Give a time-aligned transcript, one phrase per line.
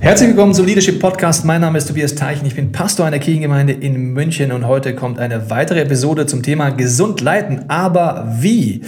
[0.00, 1.44] Herzlich willkommen zum Leadership Podcast.
[1.44, 2.46] Mein Name ist Tobias Teichen.
[2.46, 6.70] Ich bin Pastor einer Kirchengemeinde in München und heute kommt eine weitere Episode zum Thema
[6.70, 7.64] gesund leiten.
[7.68, 8.82] Aber wie?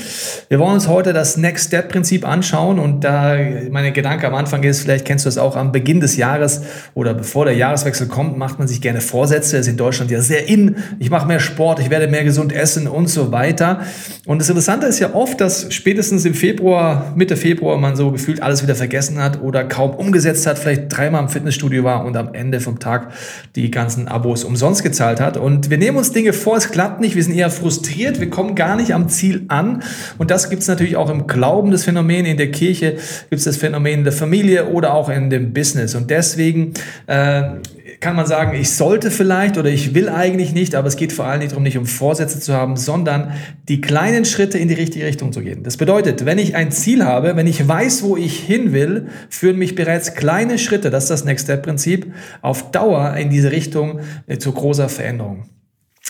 [0.49, 3.37] Wir wollen uns heute das Next Step Prinzip anschauen und da
[3.71, 6.63] meine Gedanke am Anfang ist, vielleicht kennst du das auch am Beginn des Jahres
[6.95, 9.57] oder bevor der Jahreswechsel kommt, macht man sich gerne Vorsätze.
[9.57, 10.77] Das ist in Deutschland ja sehr in.
[11.01, 13.81] Ich mache mehr Sport, ich werde mehr gesund essen und so weiter.
[14.27, 18.43] Und das Interessante ist ja oft, dass spätestens im Februar, Mitte Februar man so gefühlt
[18.43, 22.35] alles wieder vergessen hat oder kaum umgesetzt hat, vielleicht dreimal im Fitnessstudio war und am
[22.35, 23.13] Ende vom Tag
[23.57, 25.39] die ganzen Abos umsonst gezahlt hat.
[25.39, 28.55] Und wir nehmen uns Dinge vor, es klappt nicht, wir sind eher frustriert, wir kommen
[28.55, 29.83] gar nicht am Ziel an.
[30.19, 32.93] Und das gibt es natürlich auch im Glauben, das Phänomen, in der Kirche
[33.31, 35.95] gibt es das Phänomen in der Familie oder auch in dem Business.
[35.95, 36.75] Und deswegen
[37.07, 37.45] äh,
[38.01, 41.27] kann man sagen, ich sollte vielleicht oder ich will eigentlich nicht, aber es geht vor
[41.27, 43.33] allem nicht darum, nicht um Vorsätze zu haben, sondern
[43.69, 45.63] die kleinen Schritte in die richtige Richtung zu gehen.
[45.63, 49.59] Das bedeutet, wenn ich ein Ziel habe, wenn ich weiß, wo ich hin will, führen
[49.59, 54.01] mich bereits kleine Schritte, das ist das Next Step Prinzip, auf Dauer in diese Richtung
[54.27, 55.45] äh, zu großer Veränderung.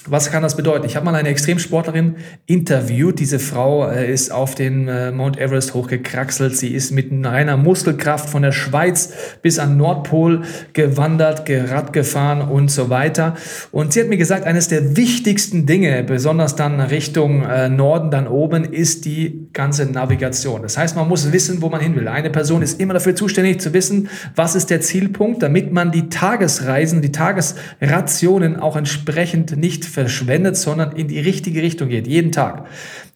[0.06, 0.86] Was kann das bedeuten?
[0.86, 3.20] Ich habe mal eine Extremsportlerin interviewt.
[3.20, 6.56] Diese Frau äh, ist auf den äh, Mount Everest hochgekraxelt.
[6.56, 9.12] Sie ist mit einer Muskelkraft von der Schweiz
[9.42, 13.36] bis an Nordpol gewandert, Rad gefahren und so weiter.
[13.72, 18.26] Und sie hat mir gesagt, eines der wichtigsten Dinge, besonders dann Richtung äh, Norden, dann
[18.26, 20.62] oben, ist die ganze Navigation.
[20.62, 22.08] Das heißt, man muss wissen, wo man hin will.
[22.08, 26.08] Eine Person ist immer dafür zuständig zu wissen, was ist der Zielpunkt, damit man die
[26.08, 32.66] Tagesreisen, die Tagesrationen auch entsprechend nicht verschwendet, sondern in die richtige Richtung geht, jeden Tag,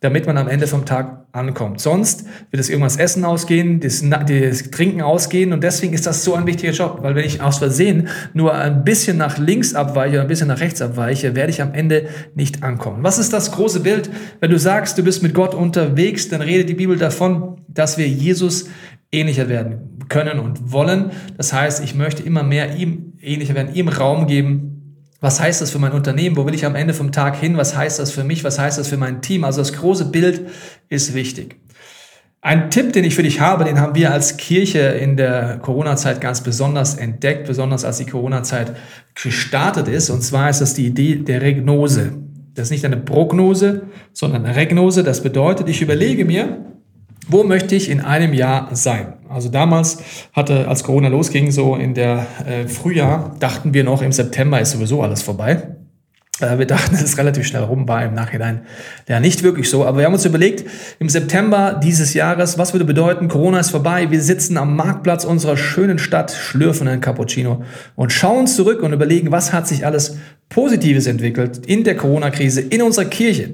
[0.00, 1.80] damit man am Ende vom Tag ankommt.
[1.80, 6.34] Sonst wird es irgendwas Essen ausgehen, das, das Trinken ausgehen und deswegen ist das so
[6.34, 10.22] ein wichtiger Job, weil wenn ich aus Versehen nur ein bisschen nach links abweiche oder
[10.22, 13.02] ein bisschen nach rechts abweiche, werde ich am Ende nicht ankommen.
[13.02, 14.10] Was ist das große Bild?
[14.40, 18.08] Wenn du sagst, du bist mit Gott unterwegs, dann redet die Bibel davon, dass wir
[18.08, 18.68] Jesus
[19.14, 21.12] ähnlicher werden können und wollen.
[21.36, 24.73] Das heißt, ich möchte immer mehr ihm ähnlicher werden, ihm Raum geben,
[25.24, 26.36] was heißt das für mein Unternehmen?
[26.36, 27.56] Wo will ich am Ende vom Tag hin?
[27.56, 28.44] Was heißt das für mich?
[28.44, 29.42] Was heißt das für mein Team?
[29.44, 30.48] Also das große Bild
[30.90, 31.56] ist wichtig.
[32.42, 36.20] Ein Tipp, den ich für dich habe, den haben wir als Kirche in der Corona-Zeit
[36.20, 38.76] ganz besonders entdeckt, besonders als die Corona-Zeit
[39.14, 40.10] gestartet ist.
[40.10, 42.12] Und zwar ist das die Idee der Regnose.
[42.52, 45.02] Das ist nicht eine Prognose, sondern eine Regnose.
[45.04, 46.73] Das bedeutet, ich überlege mir,
[47.28, 49.14] wo möchte ich in einem Jahr sein?
[49.28, 49.98] Also damals
[50.32, 54.72] hatte, als Corona losging, so in der äh, Frühjahr, dachten wir noch, im September ist
[54.72, 55.74] sowieso alles vorbei.
[56.40, 58.62] Äh, wir dachten, es ist relativ schnell rum, war im Nachhinein
[59.08, 59.84] ja nicht wirklich so.
[59.84, 60.68] Aber wir haben uns überlegt,
[60.98, 65.56] im September dieses Jahres, was würde bedeuten, Corona ist vorbei, wir sitzen am Marktplatz unserer
[65.56, 67.64] schönen Stadt, schlürfen ein Cappuccino
[67.96, 70.18] und schauen zurück und überlegen, was hat sich alles
[70.48, 73.50] Positives entwickelt in der Corona-Krise, in unserer Kirche.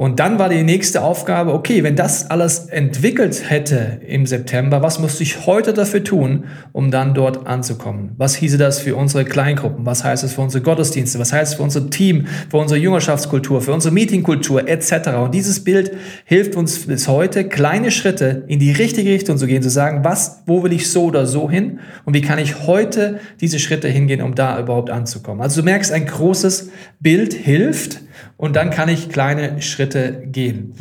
[0.00, 4.98] Und dann war die nächste Aufgabe, okay, wenn das alles entwickelt hätte im September, was
[4.98, 8.12] müsste ich heute dafür tun, um dann dort anzukommen?
[8.16, 9.84] Was hieße das für unsere Kleingruppen?
[9.84, 11.18] Was heißt es für unsere Gottesdienste?
[11.18, 15.08] Was heißt es für unser Team, für unsere Jüngerschaftskultur, für unsere Meetingkultur etc.?
[15.22, 15.92] Und dieses Bild
[16.24, 20.44] hilft uns bis heute, kleine Schritte in die richtige Richtung zu gehen, zu sagen, was,
[20.46, 21.78] wo will ich so oder so hin?
[22.06, 25.42] Und wie kann ich heute diese Schritte hingehen, um da überhaupt anzukommen?
[25.42, 28.00] Also du merkst, ein großes Bild hilft,
[28.36, 29.89] und dann kann ich kleine Schritte
[30.26, 30.74] gehen.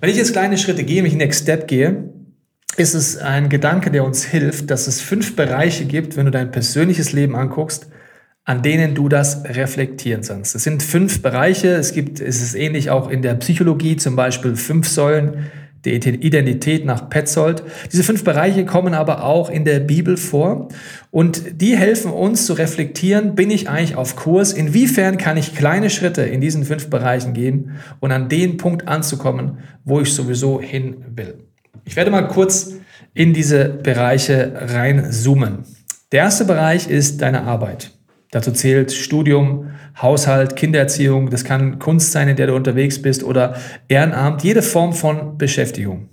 [0.00, 2.10] Wenn ich jetzt kleine Schritte gehe, wenn ich Next Step gehe,
[2.76, 6.50] ist es ein Gedanke, der uns hilft, dass es fünf Bereiche gibt, wenn du dein
[6.50, 7.88] persönliches Leben anguckst,
[8.44, 10.54] an denen du das reflektieren kannst.
[10.54, 11.68] Es sind fünf Bereiche.
[11.68, 15.50] Es gibt, es ist ähnlich auch in der Psychologie, zum Beispiel fünf Säulen
[15.84, 17.62] der Identität nach Petzold.
[17.92, 20.68] Diese fünf Bereiche kommen aber auch in der Bibel vor
[21.10, 24.52] und die helfen uns zu reflektieren, bin ich eigentlich auf Kurs?
[24.52, 29.58] Inwiefern kann ich kleine Schritte in diesen fünf Bereichen gehen und an den Punkt anzukommen,
[29.84, 31.38] wo ich sowieso hin will?
[31.84, 32.74] Ich werde mal kurz
[33.12, 35.64] in diese Bereiche reinzoomen.
[36.12, 37.90] Der erste Bereich ist deine Arbeit.
[38.34, 39.70] Dazu zählt Studium,
[40.02, 43.54] Haushalt, Kindererziehung, das kann Kunst sein, in der du unterwegs bist oder
[43.86, 46.08] Ehrenamt, jede Form von Beschäftigung.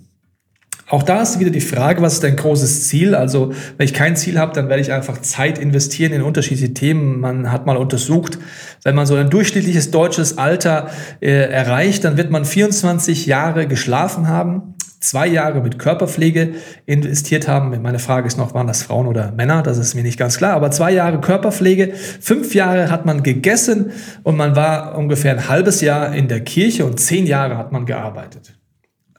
[0.88, 3.16] Auch da ist wieder die Frage, was ist dein großes Ziel?
[3.16, 7.20] Also, wenn ich kein Ziel habe, dann werde ich einfach Zeit investieren in unterschiedliche Themen.
[7.20, 8.38] Man hat mal untersucht,
[8.84, 10.92] wenn man so ein durchschnittliches deutsches Alter
[11.22, 14.71] äh, erreicht, dann wird man 24 Jahre geschlafen haben,
[15.02, 16.54] zwei Jahre mit Körperpflege
[16.86, 17.82] investiert haben.
[17.82, 19.64] Meine Frage ist noch, waren das Frauen oder Männer?
[19.64, 20.54] Das ist mir nicht ganz klar.
[20.54, 23.92] Aber zwei Jahre Körperpflege, fünf Jahre hat man gegessen
[24.24, 27.86] und man war ungefähr ein halbes Jahr in der Kirche und zehn Jahre hat man
[27.86, 28.54] gearbeitet.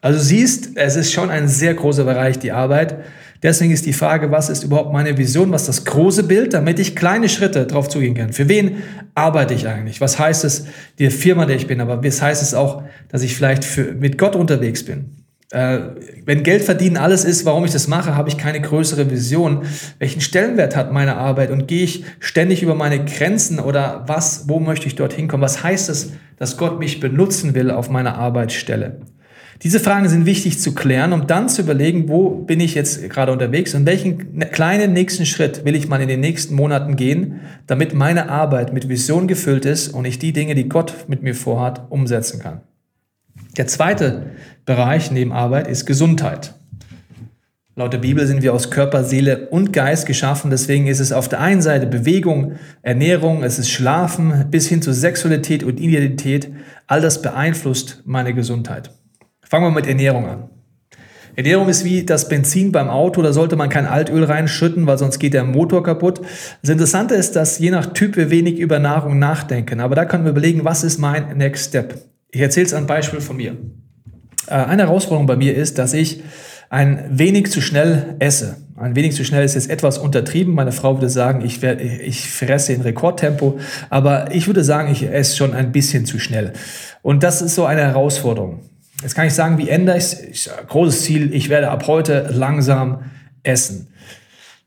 [0.01, 2.97] Also siehst, es ist schon ein sehr großer Bereich, die Arbeit.
[3.43, 6.79] Deswegen ist die Frage, was ist überhaupt meine Vision, was ist das große Bild, damit
[6.79, 8.33] ich kleine Schritte drauf zugehen kann.
[8.33, 8.83] Für wen
[9.17, 10.01] arbeite ich eigentlich?
[10.01, 10.67] Was heißt es,
[11.01, 14.17] die Firma, der ich bin, aber was heißt es auch, dass ich vielleicht für, mit
[14.17, 15.22] Gott unterwegs bin?
[15.53, 15.81] Äh,
[16.25, 19.65] wenn Geld verdienen alles ist, warum ich das mache, habe ich keine größere Vision.
[19.99, 24.61] Welchen Stellenwert hat meine Arbeit und gehe ich ständig über meine Grenzen oder was, wo
[24.61, 25.43] möchte ich dorthin kommen?
[25.43, 29.03] Was heißt es, dass Gott mich benutzen will auf meiner Arbeitsstelle?
[29.63, 33.31] Diese Fragen sind wichtig zu klären, um dann zu überlegen, wo bin ich jetzt gerade
[33.31, 37.41] unterwegs und welchen ne, kleinen nächsten Schritt will ich mal in den nächsten Monaten gehen,
[37.67, 41.35] damit meine Arbeit mit Vision gefüllt ist und ich die Dinge, die Gott mit mir
[41.35, 42.63] vorhat, umsetzen kann.
[43.57, 44.31] Der zweite
[44.65, 46.55] Bereich neben Arbeit ist Gesundheit.
[47.75, 50.51] Laut der Bibel sind wir aus Körper, Seele und Geist geschaffen.
[50.51, 52.53] Deswegen ist es auf der einen Seite Bewegung,
[52.83, 56.51] Ernährung, es ist Schlafen bis hin zu Sexualität und Identität.
[56.87, 58.91] All das beeinflusst meine Gesundheit.
[59.43, 60.51] Fangen wir mit Ernährung an.
[61.35, 65.19] Ernährung ist wie das Benzin beim Auto, da sollte man kein Altöl reinschütten, weil sonst
[65.19, 66.21] geht der Motor kaputt.
[66.61, 69.81] Das Interessante ist, dass je nach Typ wir wenig über Nahrung nachdenken.
[69.81, 72.12] Aber da können wir überlegen, was ist mein Next Step?
[72.33, 73.57] Ich erzähle es ein Beispiel von mir.
[74.47, 76.23] Äh, eine Herausforderung bei mir ist, dass ich
[76.71, 78.57] ein wenig zu schnell esse.
[78.75, 80.55] Ein wenig zu schnell ist jetzt etwas untertrieben.
[80.55, 85.03] Meine Frau würde sagen, ich, werde, ich fresse in Rekordtempo, aber ich würde sagen, ich
[85.03, 86.55] esse schon ein bisschen zu schnell.
[87.03, 88.63] Und das ist so eine Herausforderung.
[89.03, 90.51] Jetzt kann ich sagen, wie ändere ich es?
[90.69, 93.11] Großes Ziel, ich werde ab heute langsam
[93.43, 93.89] essen.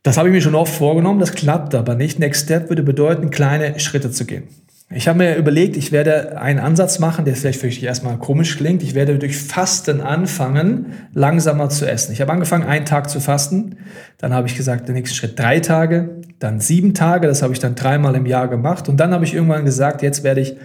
[0.04, 2.20] Das habe ich mir schon oft vorgenommen, das klappt aber nicht.
[2.20, 4.44] Next Step würde bedeuten, kleine Schritte zu gehen.
[4.92, 8.56] Ich habe mir überlegt, ich werde einen Ansatz machen, der vielleicht für dich erstmal komisch
[8.56, 8.84] klingt.
[8.84, 12.14] Ich werde durch Fasten anfangen, langsamer zu essen.
[12.14, 13.78] Ich habe angefangen, einen Tag zu fasten.
[14.20, 17.28] Dann habe ich gesagt, der nächste Schritt drei Tage, dann sieben Tage.
[17.28, 18.88] Das habe ich dann dreimal im Jahr gemacht.
[18.88, 20.56] Und dann habe ich irgendwann gesagt, jetzt werde ich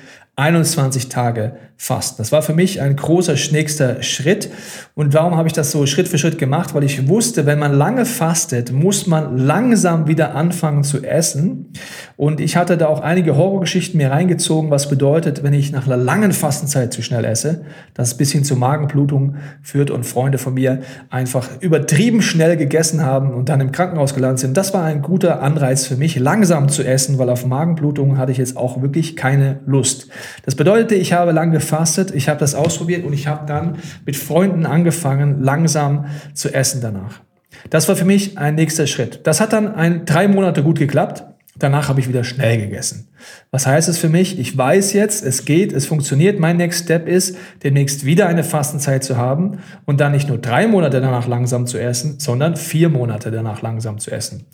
[0.40, 2.16] 21 Tage fasten.
[2.18, 4.50] Das war für mich ein großer nächster Schritt.
[4.94, 6.74] Und warum habe ich das so Schritt für Schritt gemacht?
[6.74, 11.72] Weil ich wusste, wenn man lange fastet, muss man langsam wieder anfangen zu essen.
[12.18, 15.96] Und ich hatte da auch einige Horrorgeschichten mir reingezogen, was bedeutet, wenn ich nach einer
[15.96, 17.64] langen Fastenzeit zu schnell esse,
[17.94, 23.02] dass es bis hin zu Magenblutung führt und Freunde von mir einfach übertrieben schnell gegessen
[23.02, 24.54] haben und dann im Krankenhaus gelandet sind.
[24.54, 28.38] Das war ein guter Anreiz für mich, langsam zu essen, weil auf Magenblutung hatte ich
[28.38, 30.08] jetzt auch wirklich keine Lust.
[30.44, 34.16] Das bedeutete, ich habe lang gefastet, ich habe das ausprobiert und ich habe dann mit
[34.16, 37.20] Freunden angefangen, langsam zu essen danach.
[37.68, 39.20] Das war für mich ein nächster Schritt.
[39.26, 41.24] Das hat dann ein, drei Monate gut geklappt.
[41.58, 43.08] Danach habe ich wieder schnell gegessen.
[43.50, 44.38] Was heißt es für mich?
[44.38, 46.40] Ich weiß jetzt, es geht, es funktioniert.
[46.40, 50.66] Mein Next Step ist, demnächst wieder eine Fastenzeit zu haben und dann nicht nur drei
[50.66, 54.46] Monate danach langsam zu essen, sondern vier Monate danach langsam zu essen.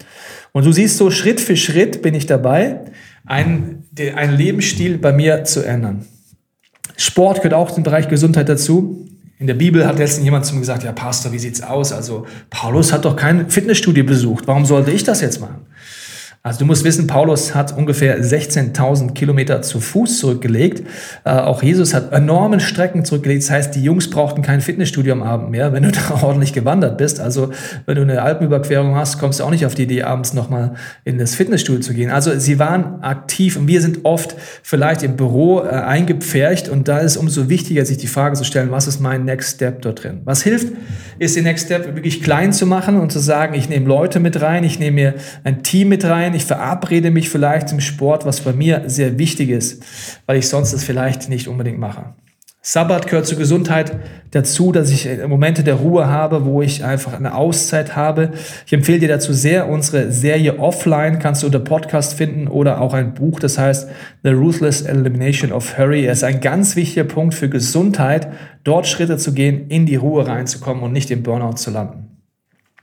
[0.52, 2.80] Und du siehst so, Schritt für Schritt bin ich dabei,
[3.26, 3.84] einen,
[4.14, 6.06] einen Lebensstil bei mir zu ändern.
[6.96, 9.06] Sport gehört auch zum Bereich Gesundheit dazu.
[9.38, 11.92] In der Bibel hat letztens jemand zu mir gesagt, ja Pastor, wie sieht's aus?
[11.92, 14.46] Also Paulus hat doch kein Fitnessstudio besucht.
[14.46, 15.65] Warum sollte ich das jetzt machen?
[16.46, 20.86] Also du musst wissen, Paulus hat ungefähr 16.000 Kilometer zu Fuß zurückgelegt.
[21.24, 23.42] Äh, auch Jesus hat enormen Strecken zurückgelegt.
[23.42, 26.98] Das heißt, die Jungs brauchten kein Fitnessstudio am Abend mehr, wenn du da ordentlich gewandert
[26.98, 27.18] bist.
[27.18, 27.50] Also
[27.86, 31.18] wenn du eine Alpenüberquerung hast, kommst du auch nicht auf die Idee, abends nochmal in
[31.18, 32.12] das Fitnessstudio zu gehen.
[32.12, 36.98] Also sie waren aktiv und wir sind oft vielleicht im Büro äh, eingepfercht und da
[36.98, 40.20] ist umso wichtiger, sich die Frage zu stellen, was ist mein Next Step dort drin?
[40.22, 40.68] Was hilft,
[41.18, 44.40] ist den Next Step wirklich klein zu machen und zu sagen, ich nehme Leute mit
[44.40, 48.40] rein, ich nehme mir ein Team mit rein, ich verabrede mich vielleicht im Sport, was
[48.40, 49.82] bei mir sehr wichtig ist,
[50.26, 52.14] weil ich sonst es vielleicht nicht unbedingt mache.
[52.68, 53.96] Sabbat gehört zur Gesundheit
[54.32, 58.32] dazu, dass ich Momente der Ruhe habe, wo ich einfach eine Auszeit habe.
[58.66, 62.92] Ich empfehle dir dazu sehr unsere Serie Offline, kannst du unter Podcast finden oder auch
[62.92, 63.88] ein Buch, das heißt
[64.24, 66.06] The Ruthless Elimination of Hurry.
[66.06, 68.26] Es ist ein ganz wichtiger Punkt für Gesundheit,
[68.64, 72.05] dort Schritte zu gehen, in die Ruhe reinzukommen und nicht im Burnout zu landen.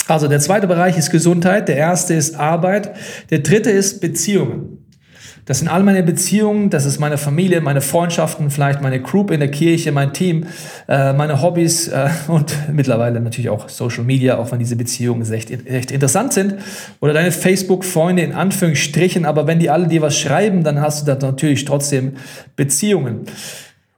[0.07, 2.95] Also der zweite Bereich ist Gesundheit, der erste ist Arbeit,
[3.29, 4.79] der dritte ist Beziehungen.
[5.45, 9.41] Das sind all meine Beziehungen, das ist meine Familie, meine Freundschaften, vielleicht meine Group in
[9.41, 10.45] der Kirche, mein Team,
[10.87, 15.51] äh, meine Hobbys äh, und mittlerweile natürlich auch Social Media, auch wenn diese Beziehungen echt,
[15.51, 16.55] echt interessant sind.
[17.01, 21.13] Oder deine Facebook-Freunde in Anführungsstrichen, aber wenn die alle dir was schreiben, dann hast du
[21.13, 22.13] da natürlich trotzdem
[22.55, 23.25] Beziehungen.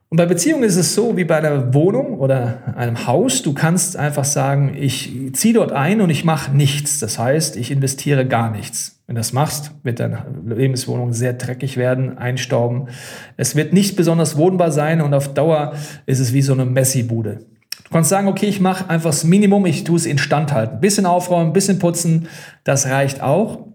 [0.08, 3.42] Und bei Beziehungen ist es so wie bei einer Wohnung oder einem Haus.
[3.42, 7.00] Du kannst einfach sagen, ich ziehe dort ein und ich mache nichts.
[7.00, 9.00] Das heißt, ich investiere gar nichts.
[9.06, 12.88] Wenn du das machst, wird deine Lebenswohnung sehr dreckig werden, einstauben.
[13.36, 15.74] Es wird nicht besonders wohnbar sein und auf Dauer
[16.06, 17.40] ist es wie so eine Messi-Bude.
[17.84, 20.80] Du kannst sagen, okay, ich mache einfach das Minimum, ich tue es instand halten.
[20.80, 22.28] Bisschen aufräumen, bisschen putzen,
[22.64, 23.66] das reicht auch.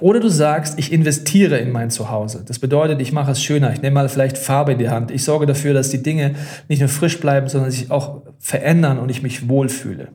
[0.00, 2.44] Oder du sagst, ich investiere in mein Zuhause.
[2.46, 3.72] Das bedeutet, ich mache es schöner.
[3.72, 5.10] Ich nehme mal vielleicht Farbe in die Hand.
[5.10, 6.34] Ich sorge dafür, dass die Dinge
[6.68, 10.08] nicht nur frisch bleiben, sondern sich auch verändern und ich mich wohlfühle.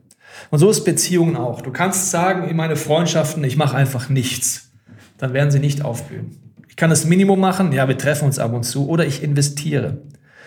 [0.51, 1.61] Und so ist Beziehungen auch.
[1.61, 4.71] Du kannst sagen, in meine Freundschaften, ich mache einfach nichts.
[5.17, 6.38] Dann werden sie nicht aufblühen.
[6.67, 9.97] Ich kann das Minimum machen, ja, wir treffen uns ab und zu, oder ich investiere.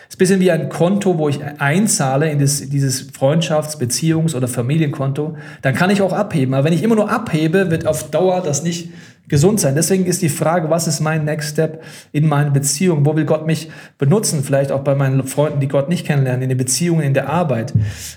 [0.08, 4.48] ist ein bisschen wie ein Konto, wo ich einzahle in das, dieses Freundschafts-, Beziehungs- oder
[4.48, 5.36] Familienkonto.
[5.62, 6.54] Dann kann ich auch abheben.
[6.54, 8.90] Aber wenn ich immer nur abhebe, wird auf Dauer das nicht
[9.28, 9.74] gesund sein.
[9.74, 13.06] Deswegen ist die Frage, was ist mein Next Step in meinen Beziehungen?
[13.06, 14.42] Wo will Gott mich benutzen?
[14.44, 17.72] Vielleicht auch bei meinen Freunden, die Gott nicht kennenlernen, in den Beziehungen, in der Arbeit.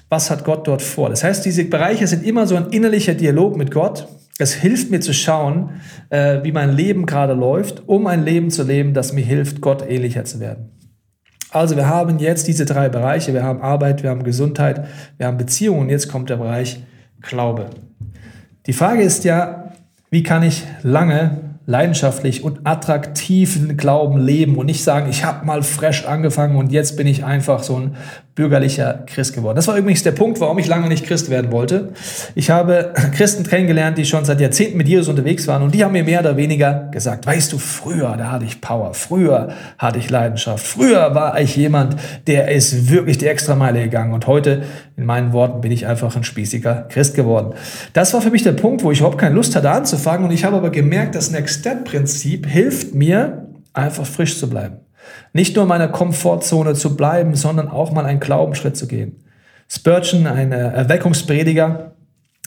[0.09, 1.09] Was hat Gott dort vor?
[1.09, 4.07] Das heißt, diese Bereiche sind immer so ein innerlicher Dialog mit Gott.
[4.39, 8.63] Es hilft mir zu schauen, äh, wie mein Leben gerade läuft, um ein Leben zu
[8.63, 10.71] leben, das mir hilft, Gott ähnlicher zu werden.
[11.49, 13.33] Also wir haben jetzt diese drei Bereiche.
[13.33, 14.85] Wir haben Arbeit, wir haben Gesundheit,
[15.17, 15.89] wir haben Beziehungen.
[15.89, 16.83] Jetzt kommt der Bereich
[17.21, 17.69] Glaube.
[18.67, 19.66] Die Frage ist ja,
[20.09, 25.63] wie kann ich lange leidenschaftlich und attraktiven Glauben leben und nicht sagen, ich habe mal
[25.63, 27.95] fresh angefangen und jetzt bin ich einfach so ein
[28.38, 29.56] bürgerlicher Christ geworden.
[29.56, 31.89] Das war übrigens der Punkt, warum ich lange nicht Christ werden wollte.
[32.36, 35.94] Ich habe Christen kennengelernt, die schon seit Jahrzehnten mit Jesus unterwegs waren und die haben
[35.94, 40.12] mir mehr oder weniger gesagt, weißt du, früher, da hatte ich Power, früher hatte ich
[40.12, 41.96] Leidenschaft, früher war ich jemand,
[42.27, 44.62] der ist wirklich die Extrameile gegangen und heute,
[44.96, 47.56] in meinen Worten, bin ich einfach ein spießiger Christ geworden.
[47.94, 50.44] Das war für mich der Punkt, wo ich überhaupt keine Lust hatte anzufangen und ich
[50.44, 54.77] habe aber gemerkt, das Next Step Prinzip hilft mir, einfach frisch zu bleiben.
[55.33, 59.23] Nicht nur in meiner Komfortzone zu bleiben, sondern auch mal einen Glaubensschritt zu gehen.
[59.69, 61.91] Spurgeon, ein äh, Erweckungsprediger,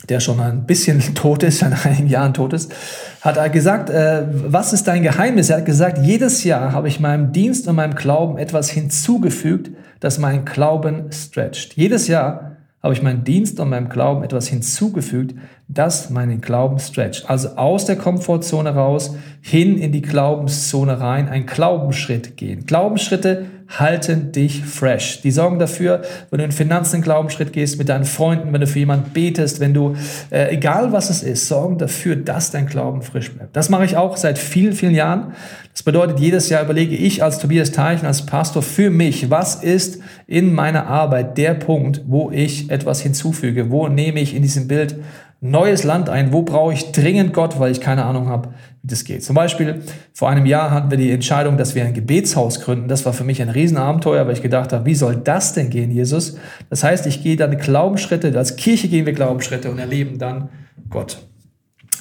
[0.08, 2.72] der schon ein bisschen tot ist, seit einigen Jahren tot ist,
[3.20, 5.50] hat gesagt, äh, was ist dein Geheimnis?
[5.50, 10.18] Er hat gesagt, jedes Jahr habe ich meinem Dienst und meinem Glauben etwas hinzugefügt, das
[10.18, 11.74] meinen Glauben stretcht.
[11.74, 12.49] Jedes Jahr
[12.82, 15.34] habe ich meinem Dienst und meinem Glauben etwas hinzugefügt,
[15.68, 17.28] das meinen Glauben stretcht.
[17.28, 22.64] Also aus der Komfortzone raus, hin in die Glaubenszone rein, ein Glaubensschritt gehen.
[22.64, 23.46] Glaubensschritte
[23.78, 25.20] halten dich fresh.
[25.22, 28.66] Die sorgen dafür, wenn du in Finanzen einen Glaubensschritt gehst, mit deinen Freunden, wenn du
[28.66, 29.94] für jemanden betest, wenn du,
[30.30, 33.54] äh, egal was es ist, sorgen dafür, dass dein Glauben frisch bleibt.
[33.54, 35.34] Das mache ich auch seit vielen, vielen Jahren.
[35.72, 39.99] Das bedeutet, jedes Jahr überlege ich als Tobias Teichen, als Pastor für mich, was ist
[40.30, 43.70] in meiner Arbeit der Punkt, wo ich etwas hinzufüge?
[43.70, 44.94] Wo nehme ich in diesem Bild
[45.40, 46.32] neues Land ein?
[46.32, 49.24] Wo brauche ich dringend Gott, weil ich keine Ahnung habe, wie das geht?
[49.24, 49.82] Zum Beispiel,
[50.12, 52.86] vor einem Jahr hatten wir die Entscheidung, dass wir ein Gebetshaus gründen.
[52.86, 55.90] Das war für mich ein Riesenabenteuer, weil ich gedacht habe, wie soll das denn gehen,
[55.90, 56.38] Jesus?
[56.68, 60.48] Das heißt, ich gehe dann Glaubensschritte, als Kirche gehen wir Glaubensschritte und erleben dann
[60.90, 61.18] Gott.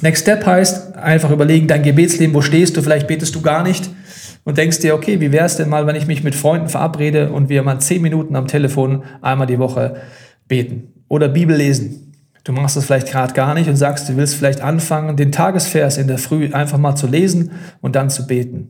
[0.02, 2.84] Next Step heißt einfach überlegen, dein Gebetsleben, wo stehst du?
[2.84, 3.90] Vielleicht betest du gar nicht
[4.50, 7.32] und denkst dir, okay, wie wäre es denn mal, wenn ich mich mit Freunden verabrede
[7.32, 9.98] und wir mal zehn Minuten am Telefon einmal die Woche
[10.48, 12.14] beten oder Bibel lesen.
[12.44, 16.00] Du machst das vielleicht gerade gar nicht und sagst, du willst vielleicht anfangen, den Tagesvers
[16.00, 17.52] in der Früh einfach mal zu lesen
[17.82, 18.70] und dann zu beten.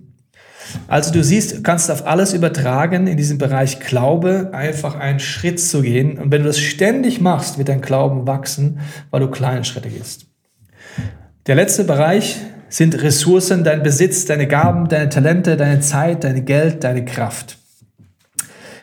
[0.89, 5.81] Also du siehst, kannst auf alles übertragen, in diesem Bereich Glaube einfach einen Schritt zu
[5.81, 6.17] gehen.
[6.17, 8.81] Und wenn du das ständig machst, wird dein Glauben wachsen,
[9.12, 10.25] weil du kleine Schritte gehst.
[11.48, 12.36] Der letzte Bereich
[12.70, 17.60] sind Ressourcen, dein Besitz, deine Gaben, deine Talente, deine Zeit, dein Geld, deine Kraft.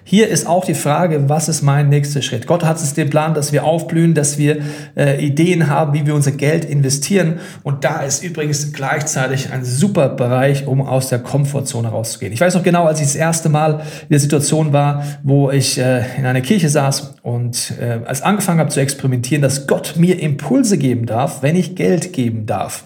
[0.09, 2.47] Hier ist auch die Frage, was ist mein nächster Schritt?
[2.47, 4.59] Gott hat es den Plan, dass wir aufblühen, dass wir
[4.97, 7.41] äh, Ideen haben, wie wir unser Geld investieren.
[7.65, 12.33] Und da ist übrigens gleichzeitig ein super Bereich, um aus der Komfortzone rauszugehen.
[12.33, 15.77] Ich weiß noch genau, als ich das erste Mal in der Situation war, wo ich
[15.77, 20.21] äh, in einer Kirche saß und äh, als angefangen habe zu experimentieren, dass Gott mir
[20.21, 22.85] Impulse geben darf, wenn ich Geld geben darf.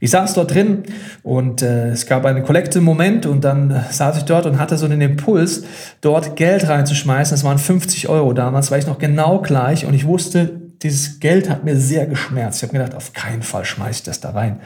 [0.00, 0.84] Ich saß dort drin
[1.22, 5.00] und äh, es gab einen Kollekte-Moment und dann saß ich dort und hatte so den
[5.00, 5.64] Impuls,
[6.00, 7.34] dort Geld reinzuschmeißen.
[7.34, 11.48] Das waren 50 Euro damals, war ich noch genau gleich und ich wusste, dieses Geld
[11.48, 12.58] hat mir sehr geschmerzt.
[12.58, 14.60] Ich habe gedacht, auf keinen Fall schmeiße ich das da rein.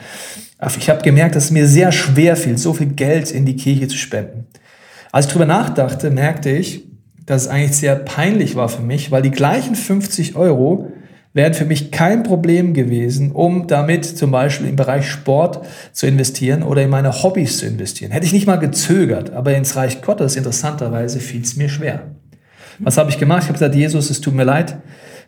[0.77, 3.87] Ich habe gemerkt, dass es mir sehr schwer fiel, so viel Geld in die Kirche
[3.87, 4.47] zu spenden.
[5.13, 6.85] Als ich drüber nachdachte, merkte ich,
[7.25, 10.91] dass es eigentlich sehr peinlich war für mich, weil die gleichen 50 Euro
[11.39, 16.65] wären für mich kein Problem gewesen, um damit zum Beispiel im Bereich Sport zu investieren
[16.65, 18.11] oder in meine Hobbys zu investieren.
[18.11, 22.09] Hätte ich nicht mal gezögert, aber ins Reich Gottes, interessanterweise, fiel es mir schwer.
[22.81, 23.45] Was habe ich gemacht?
[23.45, 24.79] Ich habe gesagt, Jesus, es tut mir leid,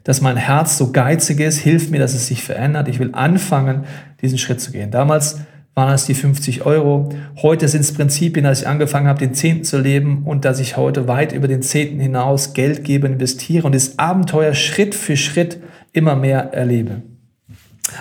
[0.03, 1.59] dass mein Herz so geizig ist.
[1.59, 2.89] Hilf mir, dass es sich verändert.
[2.89, 3.85] Ich will anfangen,
[4.21, 4.91] diesen Schritt zu gehen.
[4.91, 5.39] Damals
[5.77, 7.11] waren es die 50 Euro.
[7.41, 10.77] Heute sind es Prinzipien, dass ich angefangen habe, den Zehnten zu leben und dass ich
[10.77, 15.61] heute weit über den Zehnten hinaus Geld gebe, investiere und das Abenteuer Schritt für Schritt
[15.93, 17.03] immer mehr erlebe.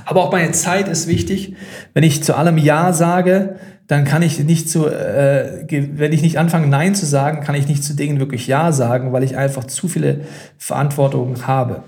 [0.05, 1.55] Aber auch meine Zeit ist wichtig.
[1.93, 3.55] Wenn ich zu allem Ja sage,
[3.87, 7.67] dann kann ich nicht zu, äh, wenn ich nicht anfange, Nein zu sagen, kann ich
[7.67, 10.21] nicht zu Dingen wirklich Ja sagen, weil ich einfach zu viele
[10.57, 11.83] Verantwortungen habe.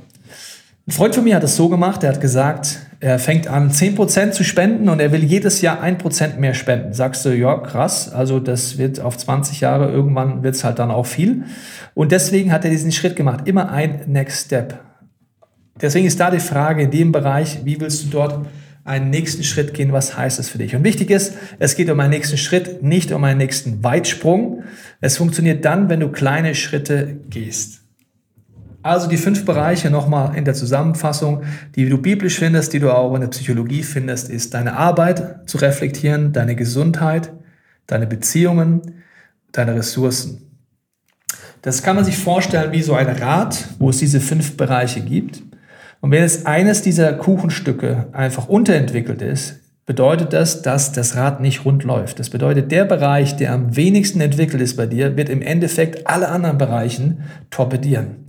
[0.88, 4.32] Ein Freund von mir hat es so gemacht, er hat gesagt, er fängt an, 10%
[4.32, 6.94] zu spenden und er will jedes Jahr 1% mehr spenden.
[6.94, 10.90] Sagst du, ja, krass, also das wird auf 20 Jahre, irgendwann wird es halt dann
[10.90, 11.44] auch viel.
[11.94, 14.80] Und deswegen hat er diesen Schritt gemacht, immer ein Next Step.
[15.82, 18.46] Deswegen ist da die Frage in dem Bereich, wie willst du dort
[18.84, 19.92] einen nächsten Schritt gehen.
[19.92, 20.76] Was heißt es für dich?
[20.76, 24.64] Und wichtig ist, es geht um einen nächsten Schritt, nicht um einen nächsten Weitsprung.
[25.02, 27.82] Es funktioniert dann, wenn du kleine Schritte gehst.
[28.84, 31.44] Also die fünf Bereiche nochmal in der Zusammenfassung,
[31.76, 35.60] die du biblisch findest, die du auch in der Psychologie findest, ist deine Arbeit zu
[35.60, 37.32] reflektieren, deine Gesundheit,
[37.86, 39.04] deine Beziehungen,
[39.52, 40.48] deine Ressourcen.
[41.62, 45.44] Das kann man sich vorstellen wie so ein Rad, wo es diese fünf Bereiche gibt.
[46.02, 51.66] Und wenn jetzt eines dieser Kuchenstücke einfach unterentwickelt ist, bedeutet das, dass das Rad nicht
[51.66, 52.20] rund läuft.
[52.20, 56.30] Das bedeutet, der Bereich, der am wenigsten entwickelt ist bei dir, wird im Endeffekt alle
[56.30, 58.22] anderen Bereichen torpedieren.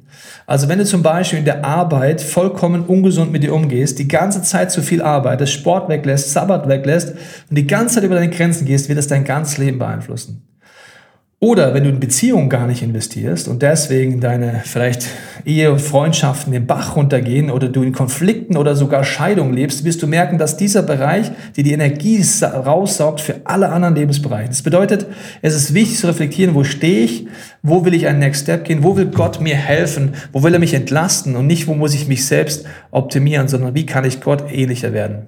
[0.46, 4.42] Also wenn du zum Beispiel in der Arbeit vollkommen ungesund mit dir umgehst, die ganze
[4.42, 7.14] Zeit zu viel arbeitest, Sport weglässt, Sabbat weglässt
[7.48, 10.42] und die ganze Zeit über deine Grenzen gehst, wird das dein ganzes Leben beeinflussen.
[11.42, 15.08] Oder wenn du in Beziehungen gar nicht investierst und deswegen deine vielleicht
[15.44, 20.00] Ehe und Freundschaften den Bach runtergehen oder du in Konflikten oder sogar Scheidung lebst, wirst
[20.04, 24.50] du merken, dass dieser Bereich dir die Energie raussaugt für alle anderen Lebensbereiche.
[24.50, 25.06] Das bedeutet,
[25.42, 27.26] es ist wichtig zu reflektieren, wo stehe ich,
[27.60, 30.60] wo will ich einen Next Step gehen, wo will Gott mir helfen, wo will er
[30.60, 34.44] mich entlasten und nicht, wo muss ich mich selbst optimieren, sondern wie kann ich Gott
[34.52, 35.26] ähnlicher werden.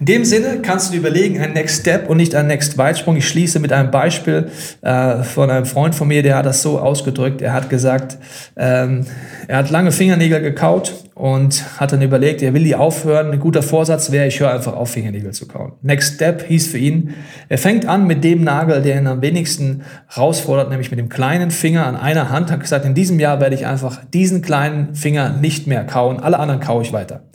[0.00, 3.16] In dem Sinne kannst du dir überlegen, ein Next Step und nicht ein Next Weitsprung.
[3.16, 4.48] Ich schließe mit einem Beispiel
[4.80, 7.42] äh, von einem Freund von mir, der hat das so ausgedrückt.
[7.42, 8.16] Er hat gesagt,
[8.56, 9.06] ähm,
[9.48, 13.32] er hat lange Fingernägel gekaut und hat dann überlegt, er will die aufhören.
[13.32, 15.72] Ein guter Vorsatz wäre, ich höre einfach auf, Fingernägel zu kauen.
[15.82, 17.14] Next Step hieß für ihn,
[17.48, 21.50] er fängt an mit dem Nagel, der ihn am wenigsten herausfordert, nämlich mit dem kleinen
[21.50, 22.52] Finger an einer Hand.
[22.52, 26.20] Hat gesagt, in diesem Jahr werde ich einfach diesen kleinen Finger nicht mehr kauen.
[26.20, 27.27] Alle anderen kaue ich weiter.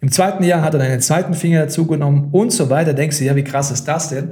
[0.00, 2.92] Im zweiten Jahr hat er einen zweiten Finger dazugenommen und so weiter.
[2.92, 4.30] Denkst du, ja, wie krass ist das denn?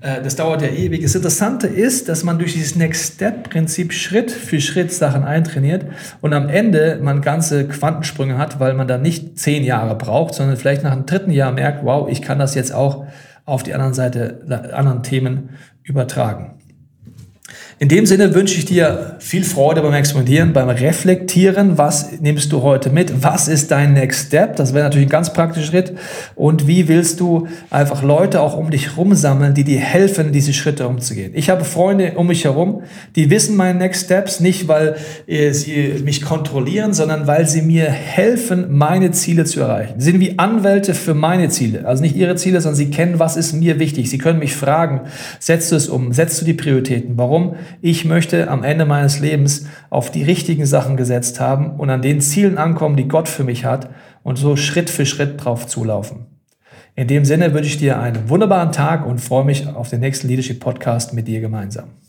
[0.00, 1.02] Äh, das dauert ja ewig.
[1.02, 5.86] Das Interessante ist, dass man durch dieses Next Step-Prinzip Schritt für Schritt Sachen eintrainiert
[6.20, 10.56] und am Ende man ganze Quantensprünge hat, weil man dann nicht zehn Jahre braucht, sondern
[10.56, 13.06] vielleicht nach dem dritten Jahr merkt, wow, ich kann das jetzt auch
[13.46, 15.50] auf die anderen Seite, anderen Themen
[15.82, 16.59] übertragen.
[17.82, 21.78] In dem Sinne wünsche ich dir viel Freude beim Experimentieren, beim Reflektieren.
[21.78, 23.22] Was nimmst du heute mit?
[23.22, 24.56] Was ist dein Next Step?
[24.56, 25.94] Das wäre natürlich ein ganz praktischer Schritt.
[26.34, 30.52] Und wie willst du einfach Leute auch um dich herum sammeln, die dir helfen, diese
[30.52, 31.32] Schritte umzugehen?
[31.34, 32.82] Ich habe Freunde um mich herum,
[33.16, 38.76] die wissen meine Next Steps nicht, weil sie mich kontrollieren, sondern weil sie mir helfen,
[38.76, 39.94] meine Ziele zu erreichen.
[39.96, 41.86] Sie sind wie Anwälte für meine Ziele.
[41.86, 44.10] Also nicht ihre Ziele, sondern sie kennen, was ist mir wichtig.
[44.10, 46.12] Sie können mich fragen, setzt du es um?
[46.12, 47.16] Setzt du die Prioritäten?
[47.16, 47.54] Warum?
[47.80, 52.20] Ich möchte am Ende meines Lebens auf die richtigen Sachen gesetzt haben und an den
[52.20, 53.90] Zielen ankommen, die Gott für mich hat
[54.22, 56.26] und so Schritt für Schritt drauf zulaufen.
[56.96, 60.28] In dem Sinne wünsche ich dir einen wunderbaren Tag und freue mich auf den nächsten
[60.28, 61.99] Leadership Podcast mit dir gemeinsam.